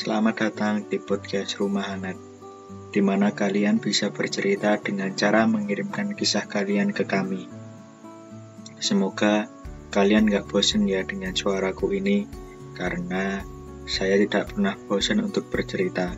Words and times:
Selamat 0.00 0.48
datang 0.48 0.88
di 0.88 0.96
podcast 0.96 1.60
Rumah 1.60 1.92
Hangat, 1.92 2.16
di 2.88 3.04
mana 3.04 3.36
kalian 3.36 3.84
bisa 3.84 4.08
bercerita 4.08 4.80
dengan 4.80 5.12
cara 5.12 5.44
mengirimkan 5.44 6.16
kisah 6.16 6.48
kalian 6.48 6.96
ke 6.96 7.04
kami. 7.04 7.44
Semoga 8.80 9.44
kalian 9.92 10.24
gak 10.24 10.48
bosan 10.48 10.88
ya 10.88 11.04
dengan 11.04 11.36
suaraku 11.36 11.92
ini, 11.92 12.24
karena 12.80 13.44
saya 13.84 14.16
tidak 14.16 14.56
pernah 14.56 14.72
bosan 14.88 15.20
untuk 15.20 15.52
bercerita. 15.52 16.16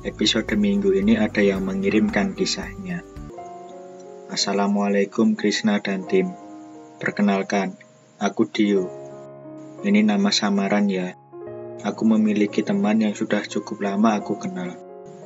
Episode 0.00 0.56
minggu 0.56 0.96
ini 0.96 1.20
ada 1.20 1.44
yang 1.44 1.60
mengirimkan 1.60 2.32
kisahnya. 2.32 3.04
Assalamualaikum 4.32 5.36
Krishna 5.36 5.84
dan 5.84 6.08
tim. 6.08 6.32
Perkenalkan, 6.96 7.76
aku 8.16 8.48
Dio. 8.48 8.88
Ini 9.84 10.00
nama 10.00 10.32
samaran 10.32 10.88
ya. 10.88 11.20
Aku 11.80 12.04
memiliki 12.04 12.60
teman 12.60 13.00
yang 13.00 13.16
sudah 13.16 13.40
cukup 13.40 13.80
lama 13.80 14.20
aku 14.20 14.36
kenal. 14.36 14.76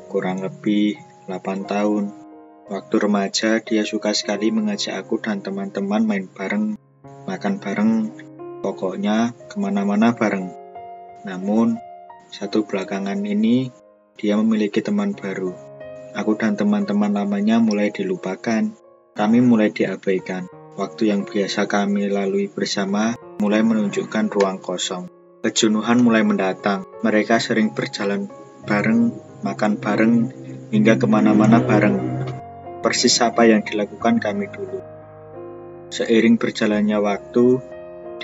Kurang 0.07 0.39
lebih 0.39 0.95
8 1.27 1.67
tahun. 1.67 2.15
Waktu 2.71 2.95
remaja, 2.97 3.59
dia 3.59 3.83
suka 3.83 4.15
sekali 4.15 4.55
mengajak 4.55 5.03
aku 5.03 5.19
dan 5.19 5.43
teman-teman 5.43 6.07
main 6.07 6.25
bareng, 6.31 6.79
makan 7.27 7.55
bareng, 7.59 7.93
pokoknya 8.63 9.35
ke 9.51 9.59
mana-mana 9.59 10.15
bareng. 10.15 10.49
Namun, 11.27 11.77
satu 12.31 12.63
belakangan 12.65 13.19
ini, 13.27 13.75
dia 14.15 14.39
memiliki 14.39 14.79
teman 14.79 15.13
baru. 15.13 15.51
Aku 16.15 16.39
dan 16.39 16.55
teman-teman 16.55 17.11
lamanya 17.11 17.59
mulai 17.59 17.91
dilupakan. 17.91 18.71
Kami 19.19 19.39
mulai 19.43 19.75
diabaikan. 19.75 20.47
Waktu 20.79 21.11
yang 21.11 21.27
biasa 21.27 21.67
kami 21.67 22.07
lalui 22.07 22.47
bersama 22.47 23.19
mulai 23.43 23.67
menunjukkan 23.67 24.31
ruang 24.31 24.63
kosong. 24.63 25.14
Kejenuhan 25.45 26.01
mulai 26.01 26.25
mendatang. 26.25 26.89
Mereka 27.05 27.37
sering 27.37 27.77
berjalan 27.77 28.33
bareng, 28.65 29.13
makan 29.45 29.77
bareng, 29.77 30.33
hingga 30.73 30.97
ke 30.97 31.05
mana-mana 31.05 31.61
bareng. 31.61 32.01
Persis 32.81 33.21
apa 33.21 33.45
yang 33.45 33.61
dilakukan 33.61 34.25
kami 34.25 34.49
dulu. 34.49 34.81
Seiring 35.93 36.41
berjalannya 36.41 36.97
waktu, 36.97 37.61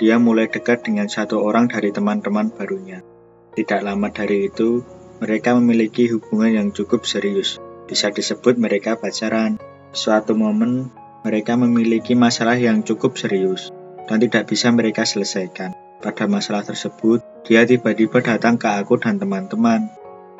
dia 0.01 0.17
mulai 0.17 0.49
dekat 0.49 0.81
dengan 0.81 1.05
satu 1.13 1.45
orang 1.45 1.69
dari 1.69 1.93
teman-teman 1.93 2.49
barunya. 2.49 3.05
Tidak 3.53 3.85
lama 3.85 4.09
dari 4.09 4.49
itu, 4.49 4.81
mereka 5.21 5.53
memiliki 5.53 6.09
hubungan 6.09 6.49
yang 6.49 6.67
cukup 6.73 7.05
serius. 7.05 7.61
Bisa 7.85 8.09
disebut 8.09 8.57
mereka 8.57 8.97
pacaran. 8.97 9.61
Suatu 9.93 10.33
momen, 10.33 10.89
mereka 11.21 11.53
memiliki 11.53 12.17
masalah 12.17 12.57
yang 12.57 12.81
cukup 12.81 13.13
serius 13.13 13.69
dan 14.09 14.17
tidak 14.17 14.49
bisa 14.49 14.73
mereka 14.73 15.05
selesaikan. 15.05 15.80
Pada 16.01 16.25
masalah 16.25 16.65
tersebut, 16.65 17.21
dia 17.45 17.61
tiba-tiba 17.61 18.25
datang 18.25 18.57
ke 18.57 18.65
aku 18.65 18.97
dan 18.97 19.21
teman-teman 19.21 19.85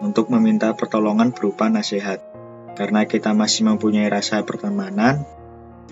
untuk 0.02 0.34
meminta 0.34 0.74
pertolongan 0.74 1.30
berupa 1.30 1.70
nasihat. 1.70 2.18
Karena 2.74 3.06
kita 3.06 3.38
masih 3.38 3.70
mempunyai 3.70 4.10
rasa 4.10 4.42
pertemanan, 4.42 5.22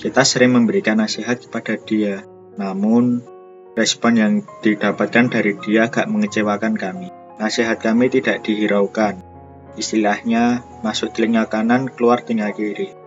kita 0.02 0.26
sering 0.26 0.58
memberikan 0.58 0.98
nasihat 0.98 1.38
kepada 1.38 1.78
dia. 1.78 2.26
Namun, 2.58 3.22
respon 3.78 4.18
yang 4.18 4.34
didapatkan 4.66 5.30
dari 5.30 5.54
dia 5.62 5.86
agak 5.86 6.10
mengecewakan 6.10 6.74
kami. 6.74 7.14
Nasihat 7.38 7.78
kami 7.78 8.10
tidak 8.10 8.42
dihiraukan. 8.42 9.22
Istilahnya, 9.78 10.66
masuk 10.82 11.14
telinga 11.14 11.46
kanan, 11.46 11.88
keluar 11.94 12.26
telinga 12.26 12.52
kiri 12.58 13.00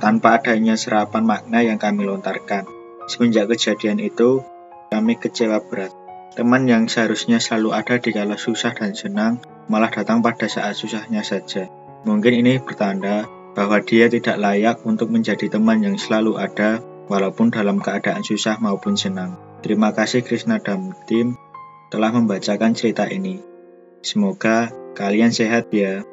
tanpa 0.00 0.40
adanya 0.40 0.74
serapan 0.80 1.22
makna 1.28 1.60
yang 1.60 1.76
kami 1.76 2.08
lontarkan. 2.08 2.64
Semenjak 3.06 3.52
kejadian 3.52 4.00
itu, 4.00 4.40
kami 4.88 5.20
kecewa 5.20 5.60
berat. 5.60 5.92
Teman 6.40 6.64
yang 6.64 6.88
seharusnya 6.88 7.36
selalu 7.36 7.76
ada 7.76 8.00
di 8.00 8.16
kala 8.16 8.40
susah 8.40 8.72
dan 8.72 8.96
senang, 8.96 9.44
malah 9.68 9.92
datang 9.92 10.24
pada 10.24 10.48
saat 10.48 10.72
susahnya 10.72 11.20
saja. 11.20 11.68
Mungkin 12.08 12.32
ini 12.32 12.56
bertanda 12.56 13.28
bahwa 13.52 13.84
dia 13.84 14.08
tidak 14.08 14.40
layak 14.40 14.80
untuk 14.88 15.12
menjadi 15.12 15.52
teman 15.52 15.84
yang 15.84 16.00
selalu 16.00 16.40
ada, 16.40 16.80
walaupun 17.12 17.52
dalam 17.52 17.76
keadaan 17.76 18.24
susah 18.24 18.56
maupun 18.56 18.96
senang. 18.96 19.36
Terima 19.60 19.92
kasih 19.92 20.24
Krishna 20.24 20.64
dan 20.64 20.96
tim 21.04 21.36
telah 21.92 22.08
membacakan 22.08 22.72
cerita 22.72 23.04
ini. 23.04 23.44
Semoga 24.00 24.72
kalian 24.96 25.36
sehat 25.36 25.68
ya. 25.76 26.08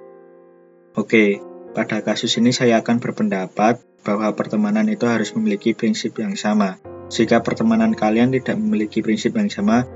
Oke, 1.00 1.40
pada 1.72 2.04
kasus 2.04 2.36
ini 2.36 2.52
saya 2.52 2.84
akan 2.84 3.00
berpendapat 3.00 3.80
bahwa 4.04 4.28
pertemanan 4.36 4.92
itu 4.92 5.08
harus 5.08 5.32
memiliki 5.40 5.72
prinsip 5.72 6.20
yang 6.20 6.36
sama. 6.36 6.76
Jika 7.08 7.40
pertemanan 7.40 7.96
kalian 7.96 8.36
tidak 8.36 8.60
memiliki 8.60 9.00
prinsip 9.00 9.32
yang 9.40 9.48
sama, 9.48 9.88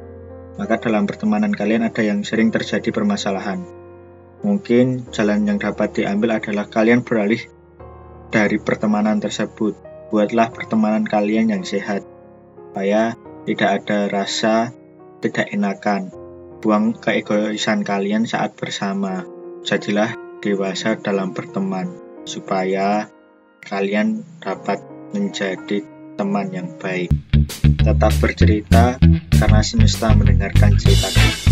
maka 0.62 0.78
dalam 0.78 1.10
pertemanan 1.10 1.50
kalian 1.50 1.90
ada 1.90 2.06
yang 2.06 2.22
sering 2.22 2.54
terjadi 2.54 2.94
permasalahan. 2.94 3.66
Mungkin 4.46 5.10
jalan 5.10 5.50
yang 5.50 5.58
dapat 5.58 5.98
diambil 5.98 6.38
adalah 6.38 6.70
kalian 6.70 7.02
beralih 7.02 7.42
dari 8.30 8.62
pertemanan 8.62 9.18
tersebut. 9.18 9.74
Buatlah 10.14 10.54
pertemanan 10.54 11.02
kalian 11.02 11.50
yang 11.50 11.66
sehat, 11.66 12.06
supaya 12.54 13.18
tidak 13.50 13.82
ada 13.82 14.06
rasa 14.06 14.70
tidak 15.26 15.50
enakan. 15.50 16.14
Buang 16.62 16.94
keegoisan 16.94 17.82
kalian 17.82 18.30
saat 18.30 18.54
bersama. 18.54 19.26
Jadilah 19.66 20.14
dewasa 20.46 20.94
dalam 21.02 21.34
berteman, 21.34 21.90
supaya 22.30 23.10
kalian 23.66 24.22
dapat 24.38 24.78
menjadi 25.10 25.82
teman 26.22 26.54
yang 26.54 26.70
baik. 26.78 27.10
Tetap 27.82 28.14
bercerita 28.22 29.02
karena 29.42 29.66
semesta 29.66 30.14
mendengarkan 30.14 30.78
ceritamu. 30.78 31.52